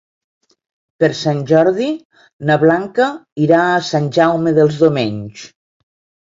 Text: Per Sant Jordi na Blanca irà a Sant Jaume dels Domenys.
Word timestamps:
Per 1.03 1.09
Sant 1.19 1.43
Jordi 1.51 1.91
na 2.51 2.57
Blanca 2.65 3.09
irà 3.49 3.61
a 3.77 3.87
Sant 3.93 4.11
Jaume 4.19 4.57
dels 4.59 4.83
Domenys. 4.89 5.49